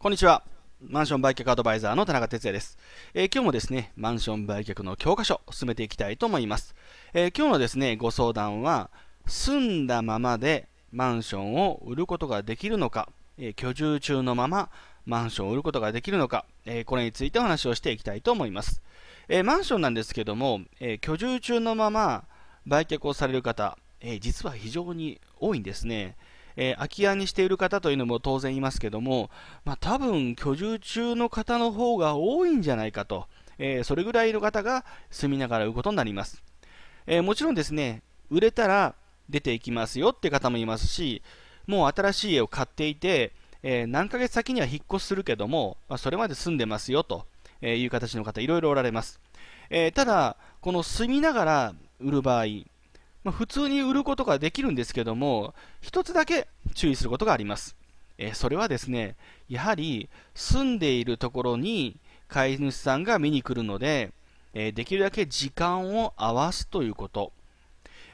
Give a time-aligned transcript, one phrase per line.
[0.00, 0.44] こんにちは。
[0.80, 2.78] マンション売却アドバイザーの田中哲也です、
[3.14, 6.76] えー、今日もですね、マンション売却の教科書を進めていきたいと思います。
[7.14, 8.90] えー、今日のですね、ご相談は、
[9.26, 14.70] 住んだままでマンションを売ることができるのか、えー、居住中のまま
[15.04, 18.80] マンションを売ることができるのか、えこれについてお話をしていきたいと思います。
[19.28, 22.22] えマンションなんですけども、え居住中のまま
[22.68, 26.14] 売却をされる方、え実は非常に多いんですね。
[26.60, 29.30] えー、空き家にしている方というのも当然いますけども、
[29.64, 33.28] まあ、多分居住中の方の方が多いんじゃないかと、
[33.58, 36.42] えー、それぐらいの方が住みながら売ることになります。
[37.06, 38.96] えー、もちろんですね、売れたら
[39.30, 41.22] 出ていきますよって方もいますし、
[41.68, 47.26] もう新しい家を買っていて、え何ヶ月先には引っ越しするけども、まあ、それまで住んでますよと
[47.62, 49.20] いう形の方、いろいろおられます。
[49.70, 52.44] えただ、この住みながら売る場合、
[53.24, 57.76] まあ、普通に売ることができるんですけども、一つだけ注意することがあります。
[58.18, 59.16] えそれはですね、
[59.48, 64.12] やはり住んでいるところに飼い主さんが見に来るので、
[64.54, 67.32] えできるだけ時間を合わすということ。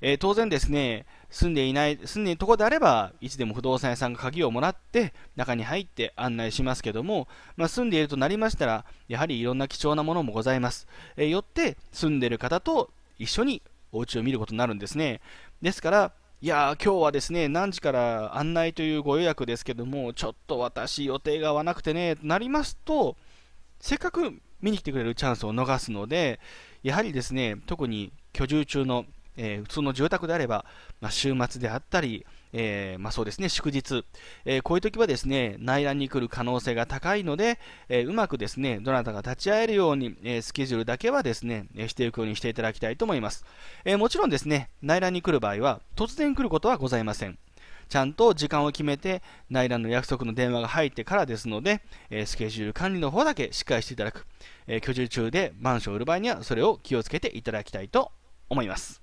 [0.00, 10.88] え当然ですね、住んでいない、住んでいるところであれば、いつでも不動産屋さんが鍵をもらって、中に入って案内しますけども、まあ、住んでいるとなりましたら、やはりいろんな貴重なものもございます。
[11.16, 15.20] えよって、住んでいる方と一緒にお家を見ることになるんですね。
[15.60, 23.16] ですから、いや今日はですね、何時から案内というご予約ですけども、ちょっと私予定が合わなくてね、となりますと、
[23.78, 26.40] せっかく見に来てくれるチャンスを逃すので、
[26.82, 29.04] やはりですね、特に居住中の
[29.36, 30.64] えー、普通の住宅であれば、
[31.00, 34.04] まあ、週末であったり、えー、まあ、そうですね、祝日、
[34.44, 37.58] えー、こういう時はですね、内覧に来る可能性が高いので、
[37.88, 43.44] えー、うまくですね、どなたが立ち会えるように、えスケジュールだけはですね、していくようにしていただきたいと思います。
[43.84, 47.38] えもちろんですね、内覧に来る場合は、突然来ることはございません。
[47.88, 54.26] ちゃんと時間を決めて内覧の約束の電話が入ってからですので、えスケジュール管理の方だけしっかりしていただく、
[54.66, 58.12] え居住中でマンションを売る場合にはそれを気をつけていただきたいと
[58.48, 59.02] 思います。